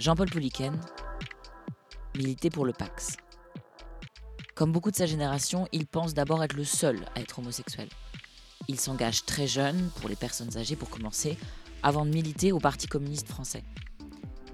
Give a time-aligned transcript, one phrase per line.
[0.00, 0.80] Jean-Paul Pouliken
[2.16, 3.18] militait pour le Pax.
[4.54, 7.86] Comme beaucoup de sa génération, il pense d'abord être le seul à être homosexuel.
[8.66, 11.36] Il s'engage très jeune, pour les personnes âgées pour commencer,
[11.82, 13.62] avant de militer au Parti communiste français.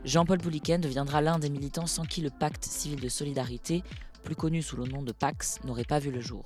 [0.05, 3.85] Jean-Paul Pouliken deviendra l'un des militants sans qui le pacte civil de solidarité,
[4.25, 6.45] plus connu sous le nom de Pax, n'aurait pas vu le jour.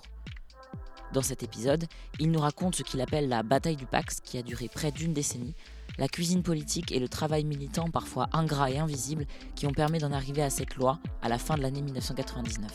[1.14, 1.86] Dans cet épisode,
[2.18, 5.14] il nous raconte ce qu'il appelle la bataille du Pax, qui a duré près d'une
[5.14, 5.54] décennie,
[6.00, 10.12] la cuisine politique et le travail militant parfois ingrat et invisible qui ont permis d'en
[10.12, 12.70] arriver à cette loi à la fin de l'année 1999.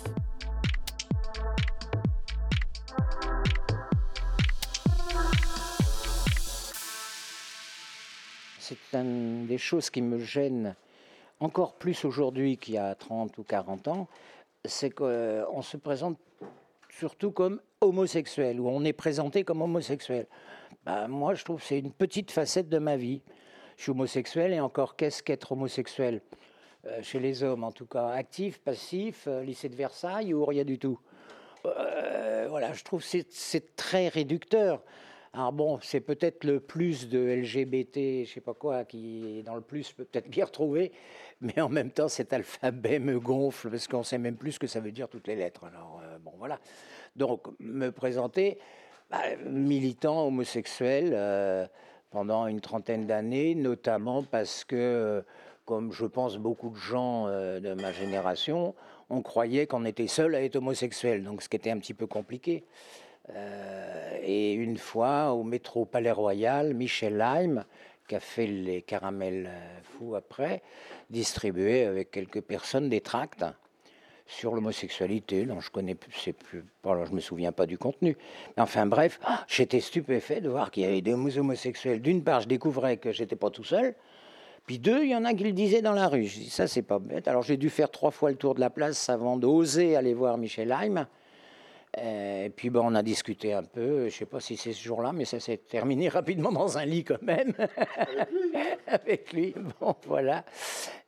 [8.59, 10.75] C'est une des choses qui me gêne
[11.39, 14.07] encore plus aujourd'hui qu'il y a 30 ou 40 ans,
[14.63, 16.19] c'est qu'on se présente
[16.89, 20.27] surtout comme homosexuel, ou on est présenté comme homosexuel.
[20.85, 23.21] Bah, moi, je trouve que c'est une petite facette de ma vie.
[23.77, 26.21] Je suis homosexuel, et encore, qu'est-ce qu'être homosexuel?
[26.85, 30.63] Euh, Chez les hommes, en tout cas, actif, passif, euh, lycée de Versailles, ou rien
[30.63, 30.99] du tout?
[31.65, 34.83] Euh, Voilà, je trouve que c'est très réducteur.
[35.33, 39.61] Alors bon, c'est peut-être le plus de LGBT, je sais pas quoi, qui dans le
[39.61, 40.93] plus peut peut-être bien retrouver,
[41.41, 44.67] mais en même temps cet alphabet me gonfle parce qu'on sait même plus ce que
[44.67, 45.65] ça veut dire toutes les lettres.
[45.65, 46.57] Alors bon voilà.
[47.17, 48.59] Donc me présenter,
[49.09, 51.67] bah, militant homosexuel euh,
[52.09, 55.21] pendant une trentaine d'années, notamment parce que, euh,
[55.65, 58.73] comme je pense beaucoup de gens euh, de ma génération,
[59.09, 62.07] on croyait qu'on était seul à être homosexuel, donc ce qui était un petit peu
[62.07, 62.63] compliqué.
[64.23, 67.63] et une fois, au métro Palais Royal, Michel Heim,
[68.07, 69.49] qui a fait les caramels
[69.83, 70.61] fous après,
[71.09, 73.45] distribuait avec quelques personnes des tracts
[74.25, 75.45] sur l'homosexualité.
[75.45, 76.33] Non, je connais, plus,
[76.83, 78.17] je me souviens pas du contenu.
[78.57, 82.01] Enfin bref, ah, j'étais stupéfait de voir qu'il y avait des homosexuels.
[82.01, 83.95] D'une part, je découvrais que j'étais pas tout seul.
[84.65, 86.25] Puis deux, il y en a qui le disaient dans la rue.
[86.25, 87.27] Je dis ça, c'est pas bête.
[87.27, 90.37] Alors j'ai dû faire trois fois le tour de la place avant d'oser aller voir
[90.37, 91.05] Michel Heim.
[91.97, 94.09] Et puis bon, on a discuté un peu.
[94.09, 97.03] Je sais pas si c'est ce jour-là, mais ça s'est terminé rapidement dans un lit
[97.03, 97.53] quand même.
[98.87, 99.53] Avec lui?
[99.79, 100.43] Bon, voilà.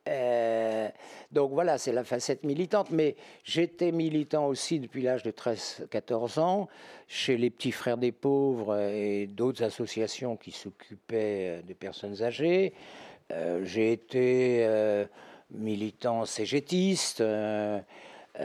[0.08, 0.88] Euh,
[1.32, 2.92] donc voilà, c'est la facette militante.
[2.92, 6.68] Mais j'étais militant aussi depuis l'âge de 13-14 ans
[7.08, 12.74] chez les petits frères des pauvres et d'autres associations qui s'occupaient des personnes âgées.
[13.34, 15.06] Euh, j'ai été euh,
[15.52, 17.22] militant cégétiste,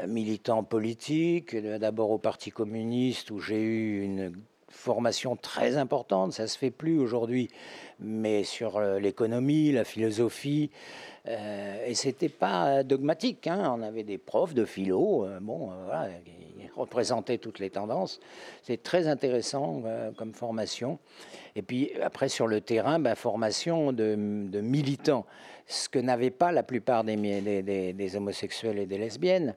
[0.07, 4.33] militant politique, d'abord au Parti communiste où j'ai eu une
[4.69, 7.49] formation très importante, ça se fait plus aujourd'hui,
[8.01, 10.71] mais sur l'économie, la philosophie,
[11.29, 13.47] euh, et c'était pas dogmatique.
[13.47, 13.73] Hein.
[13.77, 16.09] On avait des profs de philo, euh, bon, euh,
[16.77, 18.19] représentaient toutes les tendances.
[18.63, 19.83] C'est très intéressant
[20.17, 20.99] comme formation.
[21.55, 25.27] Et puis après sur le terrain, ben, formation de, militants,
[25.67, 27.17] ce que n'avaient pas la plupart des,
[27.93, 29.55] des, homosexuels et des lesbiennes.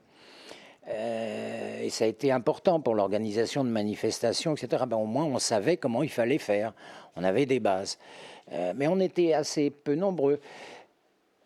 [0.87, 4.83] Et ça a été important pour l'organisation de manifestations, etc.
[4.87, 6.73] Ben, au moins, on savait comment il fallait faire.
[7.15, 7.97] On avait des bases.
[8.75, 10.39] mais on était assez peu nombreux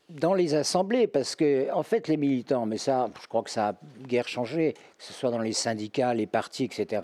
[0.10, 3.70] dans les assemblées, parce que en fait les militants, mais ça, je crois que ça
[3.70, 3.74] a
[4.08, 7.04] guère changé, que ce soit dans les syndicats, les partis, etc.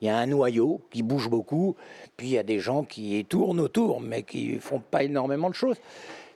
[0.00, 1.74] Il y a un noyau qui bouge beaucoup,
[2.16, 5.54] puis il y a des gens qui tournent autour, mais qui font pas énormément de
[5.54, 5.76] choses.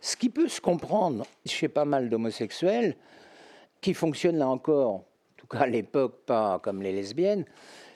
[0.01, 2.97] Ce qui peut se comprendre chez pas mal d'homosexuels,
[3.81, 5.03] qui fonctionnent là encore,
[5.51, 7.45] à l'époque pas comme les lesbiennes,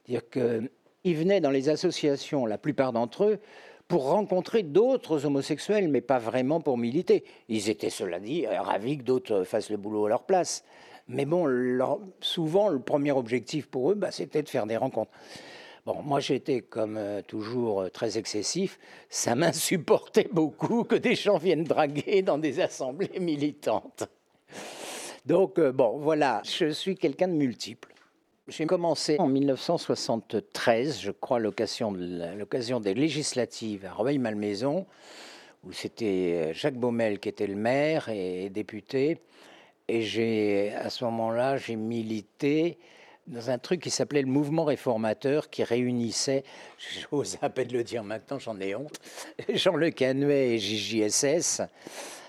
[0.06, 3.38] dire qu'ils venaient dans les associations, la plupart d'entre eux,
[3.88, 7.24] pour rencontrer d'autres homosexuels, mais pas vraiment pour militer.
[7.48, 10.64] Ils étaient, cela dit, ravis que d'autres fassent le boulot à leur place.
[11.08, 11.46] Mais bon,
[12.20, 15.10] souvent, le premier objectif pour eux, bah, c'était de faire des rencontres.
[15.84, 18.78] Bon, moi j'étais comme euh, toujours euh, très excessif.
[19.08, 24.04] Ça m'insupportait beaucoup que des gens viennent draguer dans des assemblées militantes.
[25.24, 27.92] Donc, euh, bon, voilà, je suis quelqu'un de multiple.
[28.48, 34.84] J'ai commencé en 1973, je crois, l'occasion des législatives à Rueil-Malmaison,
[35.62, 39.18] où c'était euh, Jacques Baumel qui était le maire et député.
[39.86, 42.78] Et j'ai, à ce moment-là, j'ai milité
[43.28, 46.42] dans un truc qui s'appelait le mouvement réformateur qui réunissait,
[47.10, 49.00] j'ose à peine le dire maintenant, j'en ai honte,
[49.54, 51.62] Jean Le Canuet et JJSS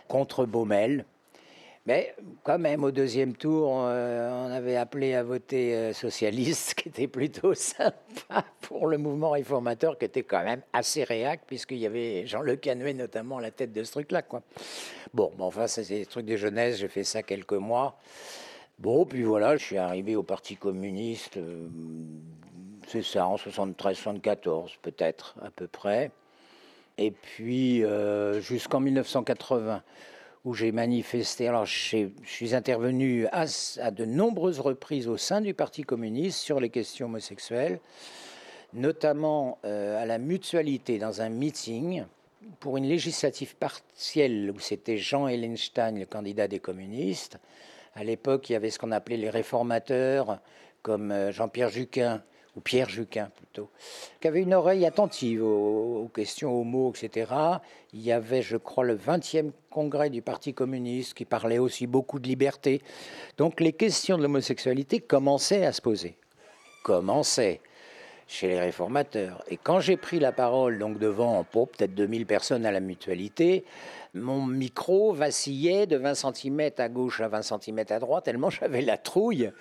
[0.08, 1.06] contre Baumel.
[1.86, 6.76] Mais quand même, au deuxième tour, euh, on avait appelé à voter euh, socialiste, ce
[6.76, 11.78] qui était plutôt sympa pour le mouvement réformateur, qui était quand même assez réac, puisqu'il
[11.78, 14.22] y avait Jean-Luc Canuet notamment à la tête de ce truc-là.
[14.22, 14.44] Quoi.
[15.14, 18.00] Bon, bon, enfin, c'est des trucs de jeunesse, j'ai fait ça quelques mois.
[18.80, 21.68] Bon, puis voilà, je suis arrivé au Parti communiste, euh,
[22.88, 26.12] c'est ça, en 73-74 peut-être, à peu près.
[26.98, 27.84] Et puis
[28.42, 29.82] jusqu'en 1980
[30.46, 31.48] où j'ai manifesté.
[31.48, 33.46] Alors, je suis intervenu à,
[33.92, 37.80] de nombreuses reprises au sein du Parti communiste sur les questions homosexuelles,
[38.74, 42.04] notamment euh, à la mutualité dans un meeting
[42.60, 47.38] pour une législative partielle où c'était Jean Hellenstein, le candidat des communistes.
[47.96, 50.40] À l'époque, il y avait ce qu'on appelait les réformateurs,
[50.82, 52.22] comme euh, Jean-Pierre Juquin,
[52.56, 53.70] ou Pierre Juquin plutôt,
[54.22, 57.32] qui avait une oreille attentive aux, questions homo, etc.
[57.94, 62.20] Il y avait, je crois, le 20e congrès du Parti communiste qui parlait aussi beaucoup
[62.20, 62.82] de liberté.
[63.38, 66.16] Donc les questions de l'homosexualité commençaient à se poser.
[66.84, 67.62] Commençaient
[68.28, 69.44] chez les réformateurs.
[69.50, 73.66] Et quand j'ai pris la parole, donc devant peut-être 2000 personnes à la mutualité,
[74.14, 78.82] mon micro vacillait de 20 cm à gauche à 20 cm à droite, tellement j'avais
[78.82, 79.52] la trouille.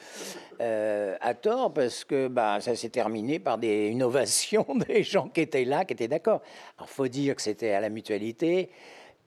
[0.61, 5.41] Euh, à tort, parce que bah, ça s'est terminé par des, innovations des gens qui
[5.41, 6.43] étaient là, qui étaient d'accord.
[6.77, 8.71] Alors, faut dire que c'était à la mutualité,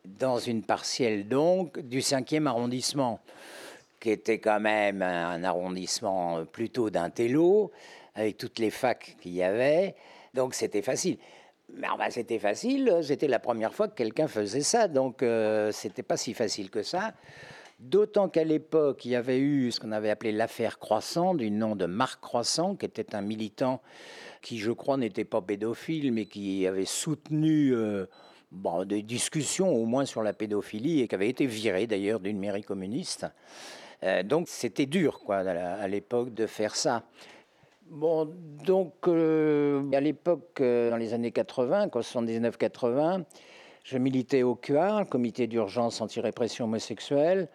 [0.05, 3.19] dans une partielle donc du 5e arrondissement,
[3.99, 7.71] qui était quand même un arrondissement plutôt d'un télo,
[8.13, 9.95] avec toutes les facs qu'il y avait.
[10.35, 11.17] Donc, c'était facile.
[12.09, 16.33] C'était facile, c'était la première fois que quelqu'un faisait ça, donc euh, c'était pas si
[16.33, 17.13] facile que ça.
[17.79, 21.75] D'autant qu'à l'époque, il y avait eu ce qu'on avait appelé l'affaire Croissant, du nom
[21.75, 23.81] de Marc Croissant, qui était un militant
[24.41, 28.05] qui, je crois, n'était pas pédophile, mais qui avait soutenu euh,
[28.85, 32.63] des discussions au moins sur la pédophilie et qui avait été viré d'ailleurs d'une mairie
[32.63, 33.25] communiste.
[34.03, 37.03] Euh, donc c'était dur quoi, à l'époque de faire ça.
[37.87, 38.33] Bon,
[38.65, 43.23] donc euh, à l'époque, dans les années 80, 79-80,
[43.83, 47.47] je militais au CUAR, le comité d'urgence anti-répression homosexuelle,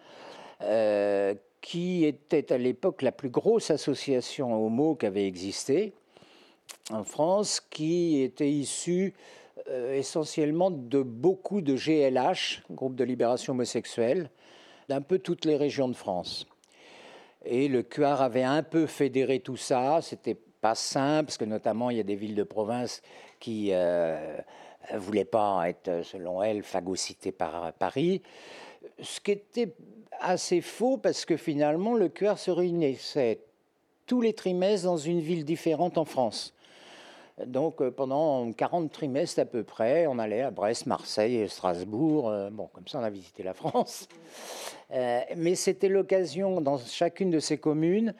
[0.61, 5.93] euh, qui était à l'époque la plus grosse association homo qui avait existé
[6.89, 9.13] en France, qui était issue
[9.67, 14.29] euh, essentiellement de beaucoup de GLH, groupe de libération homosexuelle,
[14.87, 16.47] d'un peu toutes les régions de France.
[17.45, 19.99] Et le CUAR avait un peu fédéré tout ça.
[20.01, 23.01] C'était pas simple, parce que notamment il y a des villes de province
[23.39, 24.37] qui euh,
[24.93, 28.21] ne voulait pas être, selon elle, phagocytée par Paris.
[29.01, 29.73] Ce qui était
[30.19, 33.39] assez faux parce que finalement, le cœur se réunissait
[34.05, 36.53] tous les trimestres dans une ville différente en France.
[37.45, 42.29] Donc euh, pendant 40 trimestres à peu près, on allait à Brest, Marseille, Strasbourg.
[42.29, 44.07] Euh, bon, comme ça, on a visité la France.
[44.91, 48.13] Euh, mais c'était l'occasion dans chacune de ces communes.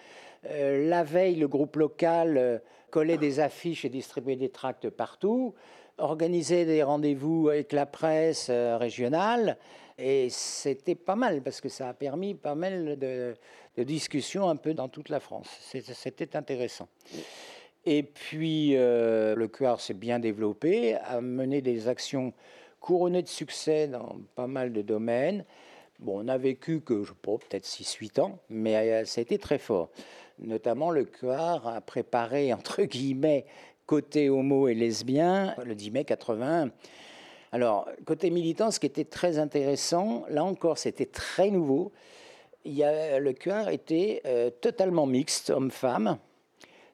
[0.43, 5.53] la veille, le groupe local collait des affiches et distribuait des tracts partout
[5.97, 9.57] organiser des rendez-vous avec la presse régionale.
[9.99, 13.35] Et c'était pas mal parce que ça a permis pas mal de,
[13.77, 15.47] discussions un peu dans toute la France.
[15.61, 16.87] C'était intéressant.
[17.85, 22.33] Et puis, euh, le QR s'est bien développé, a mené des actions
[22.79, 25.45] couronnées de succès dans pas mal de domaines.
[25.99, 29.39] Bon, on a vécu que, je pas, peut-être 6-8 ans, mais euh, ça a été
[29.39, 29.89] très fort.
[30.39, 33.45] Notamment, le QR a préparé, entre guillemets,
[33.87, 36.69] côté homo et lesbien, le 10 mai 80.
[37.51, 41.91] Alors, côté militant, ce qui était très intéressant, là encore, c'était très nouveau.
[42.63, 46.17] Il y a, le cœur était euh, totalement mixte, homme-femme,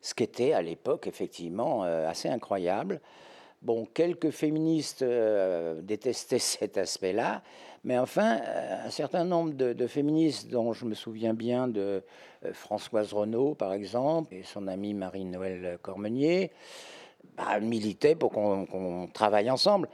[0.02, 3.02] ce qui était à l'époque effectivement euh, assez incroyable.
[3.62, 7.42] Bon, quelques féministes euh, détestaient cet aspect-là,
[7.84, 8.40] mais enfin,
[8.86, 12.04] un certain nombre de, féministes, dont je me souviens bien de
[12.52, 16.52] Françoise Renaud, par exemple, et son amie Marie-Noël Cormenier,
[17.38, 19.90] bah, militaient pour qu'on travaille ensemble.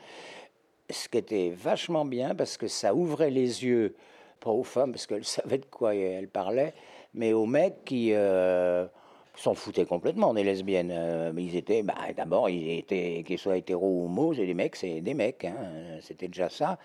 [0.89, 3.95] Ce qui était vachement bien parce que ça ouvrait les yeux,
[4.39, 6.74] pas aux femmes parce qu'elles savaient de quoi elles parlaient,
[7.13, 8.86] mais aux mecs qui euh,
[9.35, 10.91] s'en foutaient complètement des lesbiennes.
[10.91, 14.75] Euh, ils étaient, bah, d'abord, ils étaient, qu'ils soient hétéros ou homo, c'est des mecs,
[14.75, 15.55] c'est des mecs, hein,
[16.01, 16.77] c'était déjà ça.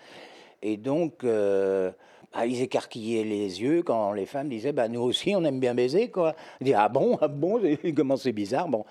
[0.61, 1.91] Et donc, euh,
[2.33, 5.75] bah, ils écarquillaient les yeux quand les femmes disaient bah, Nous aussi, on aime bien
[5.75, 6.09] baiser.
[6.09, 6.35] Quoi.
[6.59, 7.61] Ils disaient Ah bon, ah bon,
[7.95, 8.67] comment c'est bizarre.
[8.67, 8.85] Bon.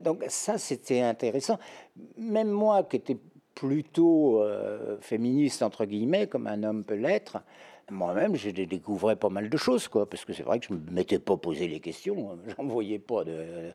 [0.00, 1.58] Donc, ça, c'était intéressant.
[2.16, 3.16] Même moi, qui étais
[3.54, 7.38] plutôt euh, féministe, entre guillemets, comme un homme peut l'être,
[7.90, 10.90] moi-même, je découvrais pas mal de choses, quoi, parce que c'est vrai que je ne
[10.90, 13.24] m'étais pas posé les questions, j'en voyais pas.
[13.24, 13.72] De...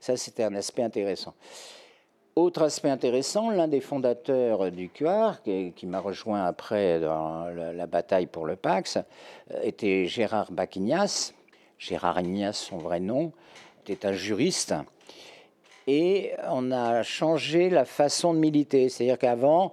[0.00, 1.34] Ça, c'était un aspect intéressant.
[2.34, 8.26] Autre aspect intéressant, l'un des fondateurs du CUAR, qui, m'a rejoint après dans la, bataille
[8.26, 11.34] pour le Pax, euh, était Gérard Bacignas.
[11.78, 13.32] Gérard Ignace, son vrai nom,
[13.86, 14.72] était un juriste.
[15.86, 18.88] Et on a changé la façon de militer.
[18.88, 19.72] C'est-à-dire qu'avant,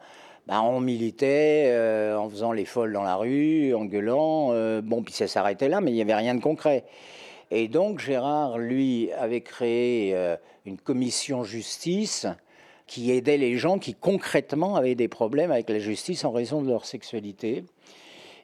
[0.49, 4.49] ben, on militait euh, en faisant les folles dans la rue, en gueulant.
[4.51, 6.83] Euh, bon, puis ça s'arrêtait là, mais il n'y avait rien de concret.
[7.51, 10.15] Et donc Gérard, lui, avait créé
[10.65, 12.27] une commission justice
[12.85, 16.69] qui aidait les gens qui concrètement avaient des problèmes avec la justice en raison de
[16.69, 17.63] leur sexualité.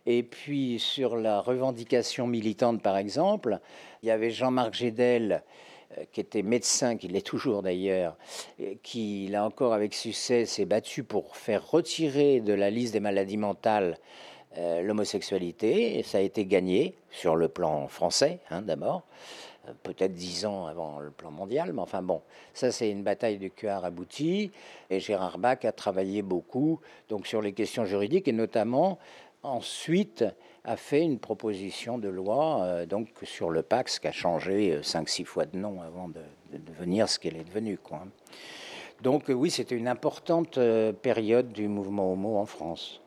[0.06, 3.60] Et puis sur la revendication militante, par exemple,
[4.04, 5.65] il y avait Jean-Marc Gédel, euh,
[6.12, 8.18] qui était médecin, qui l'est toujours d'ailleurs,
[8.84, 13.38] qui, là encore avec succès, s'est battu pour faire retirer de la liste des maladies
[13.38, 13.98] mentales
[14.58, 19.04] euh, l'homosexualité, ça a été gagné sur le plan français, hein, d'abord,
[19.68, 22.22] euh, peut-être dix ans avant le plan mondial, mais enfin bon,
[22.54, 24.52] ça c'est une bataille de cuir aboutie,
[24.90, 28.98] et Gérard Bach a travaillé beaucoup donc sur les questions juridiques, et notamment
[29.46, 30.26] ensuite
[30.64, 35.10] a fait une proposition de loi euh, donc sur le Pax qui a changé cinq
[35.10, 36.22] six fois de nom avant de,
[36.58, 38.02] devenir ce qu'elle est devenue quoi.
[39.02, 40.58] Donc oui, c'était une importante
[41.02, 43.02] période du mouvement homo en France.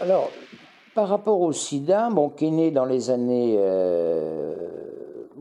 [0.00, 0.30] Alors,
[0.94, 3.56] par rapport au sida, bon, qui est né dans les années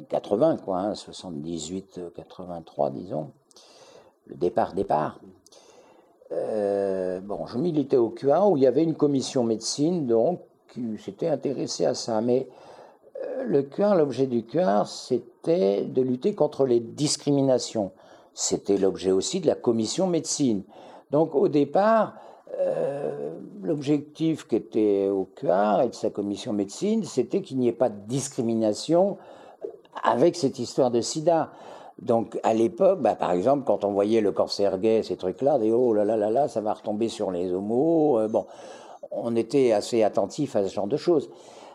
[0.09, 3.31] 80, euh, quoi, 78, hein, 83, disons,
[4.27, 5.19] le départ, départ.
[6.31, 10.41] Euh, bon, je militais au QA où il y avait une commission médecine, donc,
[10.73, 12.19] qui s'était intéressée à ça.
[12.21, 12.47] Mais
[13.23, 17.91] euh, le QA, l'objet du QA, c'était de lutter contre les discriminations.
[18.33, 20.63] C'était l'objet aussi de la commission médecine.
[21.11, 22.15] Donc, au départ,
[22.59, 27.73] euh, l'objectif qui était au cœur et de sa commission médecine, c'était qu'il n'y ait
[27.73, 29.17] pas de discrimination
[30.03, 31.51] avec cette histoire de sida.
[31.99, 35.71] Donc à l'époque, bah, par exemple, quand on voyait le cancer gay, ces trucs-là, des
[35.71, 38.19] oh là là là là, ça va retomber sur les homos.
[38.19, 38.45] Euh, bon,
[39.11, 41.29] on était assez attentif à ce genre de choses.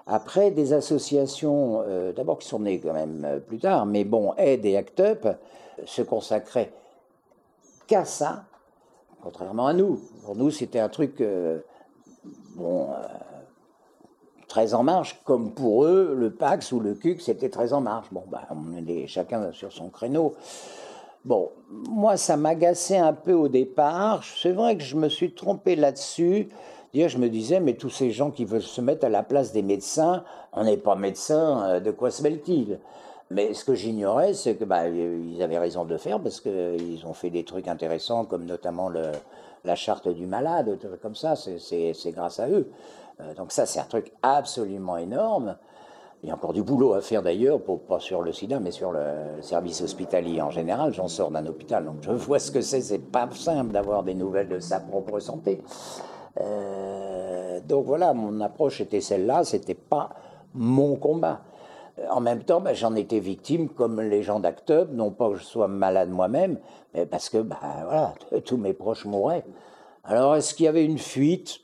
[0.07, 4.65] Après, des associations, euh, d'abord qui sont nées quand même plus tard, mais bon, Aide
[4.65, 5.29] et Act Up
[5.85, 6.73] se consacraient
[7.87, 8.45] qu'à ça,
[9.23, 10.01] contrairement à nous.
[10.25, 11.61] Pour nous, c'était un truc euh,
[12.57, 12.95] bon, euh,
[14.53, 18.09] très en marche, comme pour eux, le Pax ou le CUC, c'était très en marche.
[18.13, 20.35] Bon, bah, on est chacun sur son créneau.
[21.25, 21.53] Bon,
[21.89, 24.23] moi, ça m'agaçait un peu au départ.
[24.23, 26.51] C'est vrai que je me suis trompé là-dessus.
[26.93, 29.63] Je me disais, mais tous ces gens qui veulent se mettre à la place des
[29.63, 32.79] médecins, on n'est pas médecin, euh, de quoi se mêlent-ils
[33.31, 37.15] mais ce que j'ignorais, c'est que bah, ils avaient raison de faire parce qu'ils ont
[37.15, 42.51] fait des trucs intéressants, comme notamment la charte du malade, comme ça, c'est grâce à
[42.51, 42.69] eux.
[43.21, 45.57] Euh, donc ça, c'est un truc absolument énorme.
[46.23, 48.93] Il y a encore du boulot à faire d'ailleurs, pas sur le sida, mais sur
[48.93, 50.93] le service hospitalier en général.
[50.93, 52.81] J'en sors d'un hôpital, donc je vois ce que c'est.
[52.81, 55.61] C'est pas simple d'avoir des nouvelles de sa propre santé.
[56.41, 59.43] Euh, donc voilà, mon approche était celle-là.
[59.43, 60.11] C'était pas
[60.55, 61.41] mon combat.
[62.09, 65.45] En même temps, ben, j'en étais victime, comme les gens d'Actub, non pas que je
[65.45, 66.59] sois malade moi-même,
[66.95, 68.15] mais parce que ben, voilà,
[68.45, 69.45] tous mes proches mouraient.
[70.05, 71.62] Alors, est-ce qu'il y avait une fuite?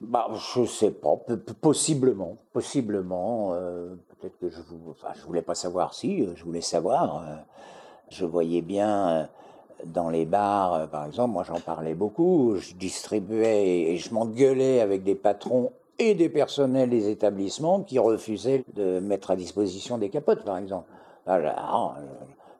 [0.00, 1.16] Bah, Je ne sais pas,
[1.60, 2.36] possiblement.
[2.52, 3.50] Possiblement.
[3.52, 7.22] Euh, peut-être que je ne enfin, voulais pas savoir si, euh, je voulais savoir.
[7.22, 7.36] Euh,
[8.10, 9.28] je voyais bien
[9.86, 15.02] dans les bars, par exemple, moi j'en parlais beaucoup, je distribuais et je m'engueulais avec
[15.02, 20.44] des patrons et des personnels des établissements qui refusaient de mettre à disposition des capotes,
[20.44, 20.88] par exemple.
[21.26, 21.96] Alors,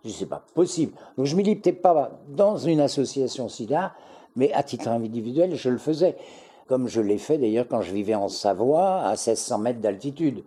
[0.04, 0.92] je sais pas possible.
[1.16, 3.94] Donc je militais pas dans une association SIDA,
[4.36, 6.16] mais à titre individuel, je le faisais.
[6.66, 10.44] Comme je l'ai fait d'ailleurs quand je vivais en Savoie, à 1600 mètres d'altitude.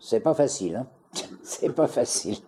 [0.00, 0.86] C'est pas facile, hein
[1.44, 2.38] C'est pas facile.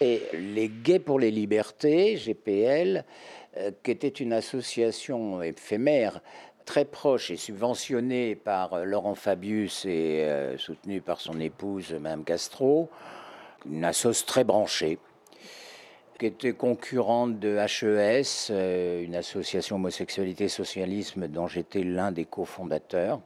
[0.00, 3.04] Et les Gays pour les Libertés, GPL,
[3.56, 6.22] euh, qui était une association éphémère
[6.68, 12.24] très proche et subventionnée par euh, Laurent Fabius et euh, soutenue par son épouse, Mme
[12.24, 12.90] Castro,
[13.64, 14.98] une association très branchée,
[16.18, 18.52] qui était concurrente de HES,
[19.02, 23.20] une association homosexualité et socialisme dont j'étais l'un des cofondateurs.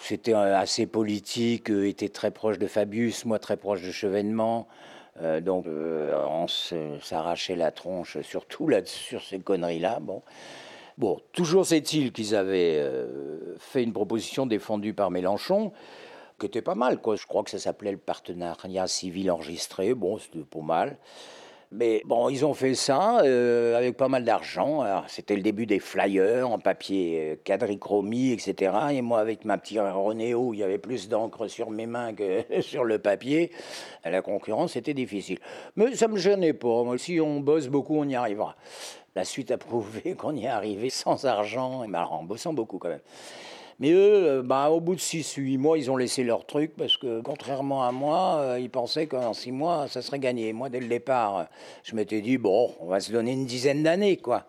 [0.00, 4.68] C'était assez politique, était très proche de Fabius, moi très proche de Chevènement.
[5.20, 9.98] Euh, donc euh, on s'arrachait la tronche, surtout là, sur ces conneries-là.
[10.00, 10.22] Bon.
[10.96, 15.72] Bon, toujours est-il qu'ils avaient euh, fait une proposition défendue par Mélenchon,
[16.38, 17.16] qui était pas mal, quoi.
[17.16, 19.92] Je crois que ça s'appelait le partenariat civil enregistré.
[19.94, 20.96] Bon, c'était pas mal.
[21.72, 24.84] Mais bon, ils ont fait ça euh, avec pas mal d'argent.
[25.08, 28.72] C'était le début des flyers en papier euh, quadrichromie, etc.
[28.92, 32.44] Et moi, avec ma petite Renéo, il y avait plus d'encre sur mes mains que
[32.60, 33.50] sur le papier.
[34.04, 35.40] La concurrence était difficile.
[35.74, 36.84] Mais ça me gênait pas.
[36.98, 38.54] Si on bosse beaucoup, on y arrivera.
[39.14, 42.88] La suite a prouvé qu'on y est arrivé sans argent, et en bossant beaucoup quand
[42.88, 43.00] même.
[43.80, 46.96] Mais eux, euh, bah, au bout de 6-8 mois, ils ont laissé leur truc parce
[46.96, 50.52] que, contrairement à moi, euh, ils pensaient qu'en 6 mois, ça serait gagné.
[50.52, 51.46] Moi, dès le départ,
[51.82, 54.44] je m'étais dit, bon, on va se donner une dizaine d'années, quoi.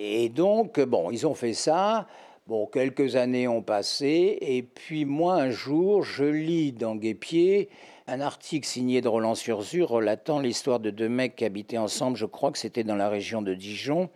[0.00, 2.06] Et donc, bon, ils ont fait ça.
[2.48, 7.68] Bon, quelques années ont passé, et puis moi, un jour, je lis dans Guépier
[8.06, 12.24] un article signé de Roland Surzur relatant l'histoire de deux mecs qui habitaient ensemble, je
[12.24, 14.08] crois que c'était dans la région de Dijon.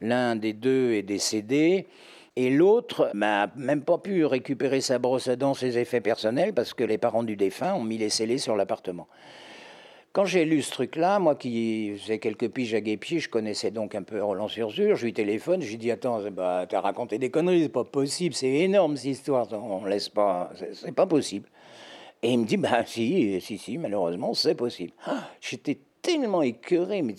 [0.00, 1.86] L'un des deux est décédé,
[2.34, 6.74] et l'autre n'a même pas pu récupérer sa brosse à dents, ses effets personnels, parce
[6.74, 9.06] que les parents du défunt ont mis les scellés sur l'appartement.
[10.12, 13.94] Quand j'ai lu ce truc-là, moi qui faisais quelques piges à Guépier, je connaissais donc
[13.94, 17.30] un peu Roland Surzur, je lui téléphone, je lui dis Attends, bah, t'as raconté des
[17.30, 21.48] conneries, c'est pas possible, c'est énorme cette histoire, on laisse pas, c'est pas possible.
[22.22, 24.92] Et il me dit Bah, si, si, si, malheureusement, c'est possible.
[25.06, 27.14] Ah, j'étais tellement écœuré, mais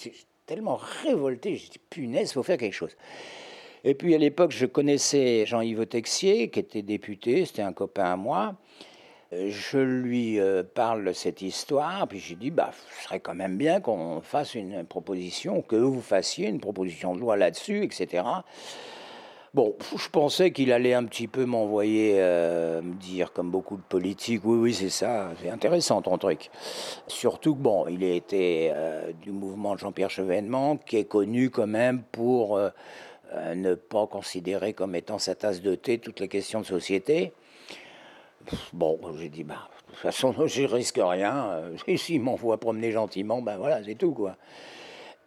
[0.47, 2.97] tellement révolté, j'ai dit Punaise, faut faire quelque chose.
[3.83, 8.15] Et puis à l'époque, je connaissais Jean-Yves Texier, qui était député, c'était un copain à
[8.17, 8.55] moi
[9.31, 13.57] je lui euh, parle de cette histoire, puis j'ai dit, bah, ce serait quand même
[13.57, 18.23] bien qu'on fasse une proposition, que vous fassiez une proposition de loi là-dessus, etc.
[19.53, 23.83] Bon, je pensais qu'il allait un petit peu m'envoyer euh, me dire, comme beaucoup de
[23.83, 26.49] politiques, oui, oui, c'est ça, c'est intéressant ton truc.
[27.07, 31.67] Surtout que, bon, il été euh, du mouvement de Jean-Pierre Chevènement, qui est connu quand
[31.67, 32.59] même pour
[33.55, 37.31] ne pas considérer comme étant sa tasse de thé toutes les questions de société.
[38.73, 41.61] Bon, j'ai dit, bah, de toute façon, je risque rien.
[41.87, 44.35] Et s'il m'envoie promener gentiment, ben voilà, c'est tout, quoi.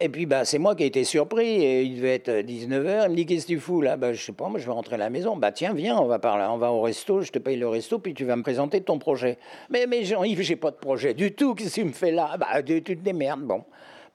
[0.05, 1.47] Et puis, bah, c'est moi qui ai été surpris.
[1.47, 3.05] Et il devait être 19h.
[3.05, 3.97] Il me dit, qu'est-ce que tu fous là?
[3.97, 5.37] Bah, Je sais pas, moi, je vais rentrer à la maison.
[5.37, 6.45] Bah, tiens, viens, on va parler.
[6.51, 8.99] On va au resto, je te paye le resto, puis tu vas me présenter ton
[8.99, 9.39] projet.
[9.71, 11.55] Mais, mais Jean-Yves, j'ai pas de projet du tout.
[11.55, 12.37] Qu'est-ce que tu me fais là?
[12.37, 13.43] Bah, tu, te démerdes.
[13.43, 13.63] Bon.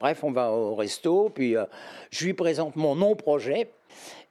[0.02, 1.64] Bref, on va au resto, puis euh,
[2.12, 3.70] je lui présente mon non-projet.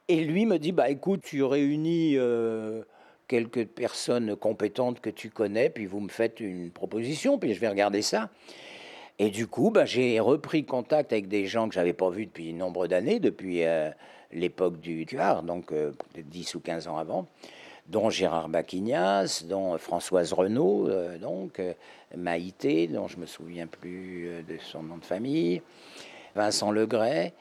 [0.07, 2.17] Et lui me dit, bah, écoute, tu réunis.
[2.17, 2.83] Euh,
[3.27, 7.67] quelques personnes compétentes que tu connais, puis vous me faites une proposition, puis je vais
[7.67, 8.29] regarder ça.
[9.19, 12.53] Et du coup, bah, j'ai repris contact avec des gens que j'avais pas vus depuis
[12.53, 13.89] nombre d'années, depuis euh,
[14.31, 15.73] l'époque du QR, donc
[16.15, 17.27] 10 euh, ou 15 ans avant,
[17.87, 21.59] dont Gérard Baquignas, dont Françoise Renaud, euh, donc
[22.15, 25.63] Maïté, dont je me souviens plus de son nom de famille,
[26.35, 27.33] Vincent Legray,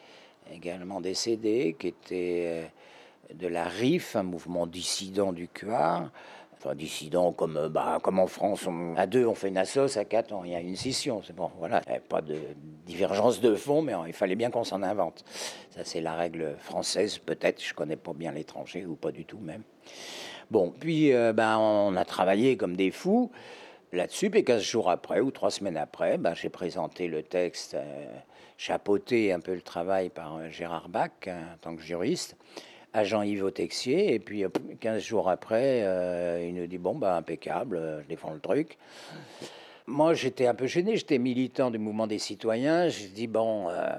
[0.50, 2.70] également décédé, qui était
[3.34, 6.10] de la RIF, un mouvement dissident du QR.
[6.58, 10.06] Enfin, dissident comme, euh, bah, comme en France, à deux on fait une assoce, à
[10.06, 11.22] quatre il y a une scission.
[11.26, 12.36] C'est bon, voilà, pas de
[12.86, 15.24] divergence de fond, mais il fallait bien qu'on s'en invente.
[15.70, 17.62] Ça, c'est la règle française, peut-être.
[17.62, 19.62] Je connais pas bien l'étranger, ou pas du tout même.
[20.50, 23.30] Bon, puis euh, ben, on a travaillé comme des fous
[23.92, 28.06] là-dessus, et 15 jours après, ou trois semaines après, ben, j'ai présenté le texte, euh,
[28.56, 32.36] chapeauté un peu le travail par Gérard Bach, en tant que juriste
[32.96, 34.14] à Jean-Yves Texier.
[34.14, 34.44] Et puis,
[34.80, 38.78] 15 jours après, euh, il nous dit Bon, bah, impeccable, euh, je défends le truc.
[39.86, 42.88] Moi, j'étais un peu gêné, j'étais militant du mouvement des citoyens.
[42.88, 43.90] Je dis Bon, euh,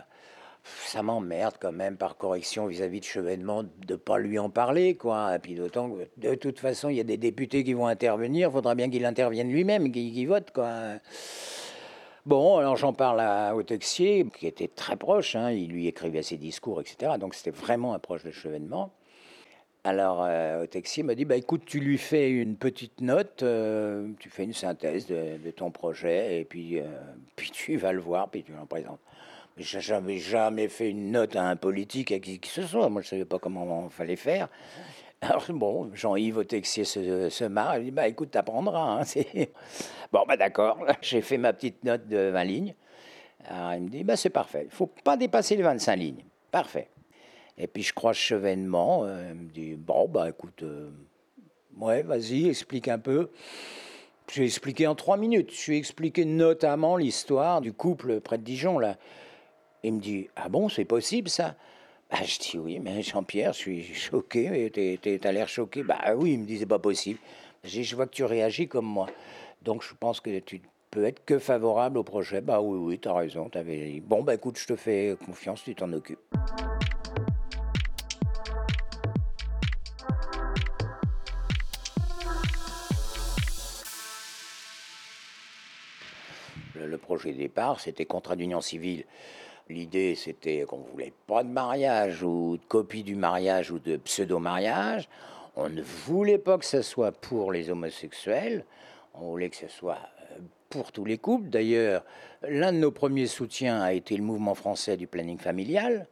[0.64, 4.96] ça m'emmerde quand même, par correction vis-à-vis de Chevènement, de ne pas lui en parler,
[4.96, 5.36] quoi.
[5.36, 8.50] Et puis d'autant que, de toute façon, il y a des députés qui vont intervenir,
[8.50, 10.72] il faudra bien qu'il intervienne lui-même, qu'il vote, quoi.
[12.28, 16.36] Bon, alors j'en parle à, au qui était très proche, hein, il lui écrivait ses
[16.36, 17.14] discours, etc.
[17.18, 18.34] Donc c'était vraiment un proche de.
[19.86, 24.30] Alors euh, au m'a dit, bah, écoute, tu lui fais une petite note, euh, tu
[24.30, 26.84] fais une synthèse de, ton projet, et puis, euh,
[27.38, 29.00] puis tu vas le voir, puis tu l'en présentes.
[29.56, 32.90] Mais j'ai jamais, jamais fait une note à un politique, à qui que ce soit.
[32.90, 34.50] Moi, je ne savais pas comment on fallait faire.
[35.22, 37.78] Alors, bon, Jean-Yves Texier se, se marre.
[37.78, 39.00] Il dit Bah, écoute, t'apprendras.
[39.00, 39.04] Hein,
[40.12, 40.86] bon, bah, d'accord.
[41.02, 42.76] J'ai fait ma petite note de 20 lignes.
[43.46, 44.64] Alors, il me dit bah, C'est parfait.
[44.64, 46.24] Il ne faut pas dépasser les 25 lignes.
[46.52, 46.90] Parfait.
[47.58, 49.04] Et puis, je crois chevènement.
[49.04, 50.90] Euh, il me dit Bon, bah, écoute, euh,
[51.78, 53.30] ouais, vas-y, explique un peu.
[54.34, 55.52] J'ai expliqué en trois minutes.
[55.54, 58.78] Je lui ai expliqué notamment l'histoire du couple près de Dijon.
[58.78, 58.98] Là.
[59.84, 61.56] Il me dit Ah bon, c'est possible ça?
[62.12, 64.70] Bah, je dis oui, mais Jean-Pierre, je suis choqué.
[65.02, 65.84] Tu as l'air choqué.
[65.84, 67.20] Bah oui, il me disait pas possible.
[67.64, 69.08] Je vois que tu réagis comme moi.
[69.62, 72.42] Donc je pense que tu peux être que favorable au projet.
[72.42, 73.50] Bah oui, oui, tu as raison.
[73.54, 74.00] Avais dit.
[74.00, 76.20] Bon, bah écoute, je te fais confiance, tu t'en occupes.
[86.76, 89.04] Le, projet départ, c'était contrat d'union civile.
[89.70, 93.98] L'idée, c'était qu'on ne voulait pas de mariage ou de copie du mariage ou de
[93.98, 95.10] pseudo-mariage.
[95.56, 98.64] On ne voulait pas que ce soit pour les homosexuels.
[99.20, 100.00] On voulait que ce soit
[100.32, 100.38] euh,
[100.70, 101.50] pour tous les couples.
[101.50, 102.04] D'ailleurs,
[102.48, 106.08] l'un de nos premiers soutiens a été le mouvement français du planning familial,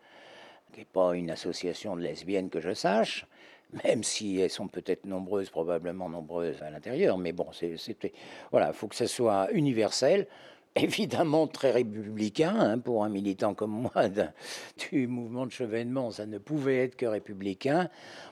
[0.73, 3.27] qui n'est pas une association de lesbiennes que je sache,
[3.83, 7.17] même si elles sont peut-être nombreuses, probablement nombreuses à l'intérieur.
[7.17, 8.13] Mais bon, c'était
[8.51, 10.27] voilà, il faut que ce soit universel
[10.75, 12.55] évidemment très républicain.
[12.57, 14.09] Hein, pour un militant comme moi
[14.89, 17.89] du mouvement de chevènement, ça ne pouvait être que républicain.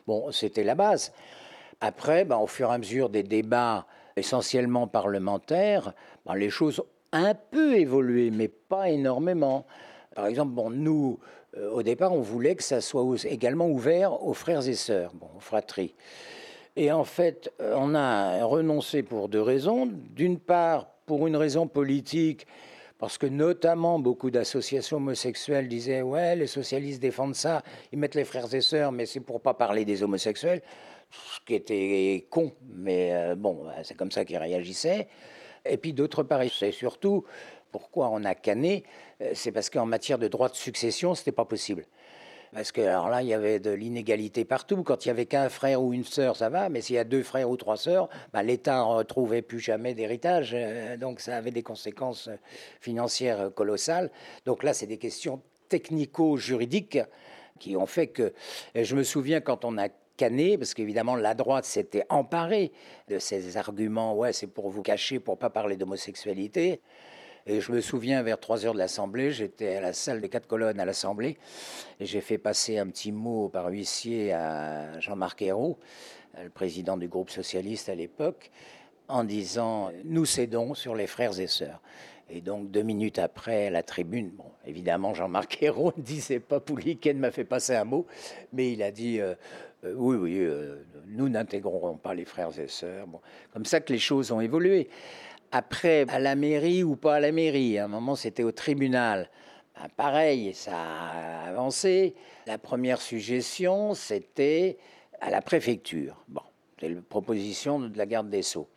[0.08, 1.14] Bon, c'était la base.
[1.80, 5.94] Après, ben, au fur et à mesure des débats essentiellement parlementaires,
[6.26, 9.66] ben, les choses ont un peu évolué, mais pas énormément.
[10.16, 11.20] Par exemple, bon, nous,
[11.58, 15.28] euh, au départ, on voulait que ça soit également ouvert aux frères et sœurs, bon,
[15.38, 15.96] aux fratries.
[16.76, 19.88] Et en fait, euh, on a renoncé pour deux raisons.
[19.88, 22.48] D'une part, pour une raison politique,
[22.98, 28.24] parce que notamment beaucoup d'associations homosexuelles disaient ouais les socialistes défendent ça, ils mettent les
[28.24, 30.62] frères et sœurs, mais c'est pour pas parler des homosexuels,
[31.14, 35.08] ce qui était con, mais euh, bon c'est comme ça qu'ils réagissaient.
[35.66, 37.24] Et puis d'autre part, c'est surtout
[37.72, 38.84] pourquoi on a canné,
[39.22, 41.86] euh, c'est parce qu'en matière de droit de succession, c'était pas possible.
[42.54, 44.84] Parce que alors là, il y avait de l'inégalité partout.
[44.84, 47.04] Quand il y avait qu'un frère ou une sœur, ça va, mais s'il y a
[47.04, 50.52] deux frères ou trois sœurs, bah, l'État ne retrouvait plus jamais d'héritage.
[50.54, 52.30] Euh, donc ça avait des conséquences
[52.80, 54.12] financières colossales.
[54.46, 57.00] Donc là, c'est des questions technico-juridiques
[57.60, 58.34] qui ont fait que.
[58.76, 62.72] Je me souviens quand on a parce qu'évidemment la droite s'était emparée
[63.10, 66.82] de ces arguments, ouais, c'est pour vous cacher, pour pas parler d'homosexualité.
[67.46, 70.48] Et je me souviens, vers 3 heures de l'Assemblée, j'étais à la salle des quatre
[70.48, 71.38] colonnes à l'Assemblée,
[72.00, 75.78] et j'ai fait passer un petit mot par huissier à Jean-Marc Ayrault,
[76.42, 78.50] le président du groupe socialiste à l'époque,
[79.10, 81.82] en disant Nous cédons sur les frères et sœurs.
[82.30, 87.20] Et donc, deux minutes après, la tribune, bon, évidemment, Jean-Marc Ayrault ne disait pas Pouliken
[87.20, 88.08] m'a fait passer un mot,
[88.54, 89.36] mais il a dit euh,
[89.84, 93.08] euh, Oui, oui, euh, nous n'intégrerons pas les frères et sœurs.
[93.08, 93.20] Bon,
[93.52, 94.90] comme ça que les choses ont évolué.
[95.52, 99.30] Après, à la mairie ou pas à la mairie, à un moment c'était au tribunal.
[99.76, 102.16] Ben, pareil, ça a avancé.
[102.48, 104.78] La première suggestion, c'était
[105.22, 106.24] à la préfecture.
[106.28, 106.42] Bon,
[106.80, 108.68] c'est la proposition de la garde des Sceaux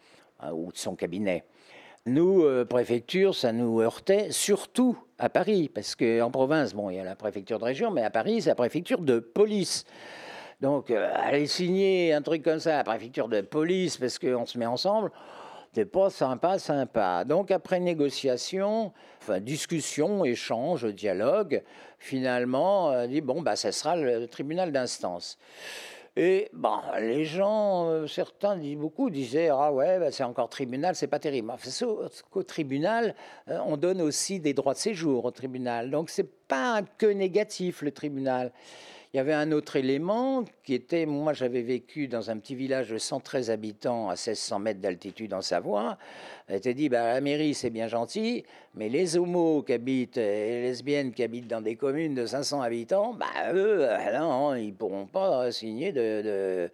[0.40, 1.44] hein, ou de son cabinet.
[2.06, 7.00] Nous, euh, préfecture, ça nous heurtait, surtout à Paris, parce qu'en province, bon, il y
[7.00, 9.84] a la préfecture de région, mais à Paris, c'est la préfecture de police.
[10.60, 14.46] Donc, euh, aller signer un truc comme ça à la préfecture de police, parce qu'on
[14.46, 15.10] se met ensemble,
[15.76, 17.24] c'était pas sympa, sympa.
[17.26, 21.62] Donc après négociation, enfin discussion, échange, dialogue,
[21.98, 25.36] finalement, euh, dit bon bah ça sera le tribunal d'instance.
[26.16, 30.94] Et bon, les gens, euh, certains disent beaucoup, disaient ah ouais, bah, c'est encore tribunal,
[30.94, 31.50] c'est pas terrible.
[31.50, 31.68] Enfin,
[32.30, 33.14] qu'au tribunal,
[33.50, 37.82] euh, on donne aussi des droits de séjour au tribunal, donc c'est pas que négatif
[37.82, 38.50] le tribunal.
[39.16, 42.90] Il y avait un autre élément qui était, moi j'avais vécu dans un petit village
[42.90, 45.96] de 113 habitants à 1600 mètres d'altitude en Savoie.
[46.50, 50.62] était dit, bah, la mairie c'est bien gentil, mais les homos qui habitent, et les
[50.64, 55.07] lesbiennes qui habitent dans des communes de 500 habitants, bah, eux, non, ils ne pourront
[55.07, 56.68] pas signer de,